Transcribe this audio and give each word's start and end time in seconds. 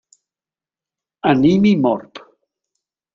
Animi 1.31 1.75
Morb. 1.83 2.13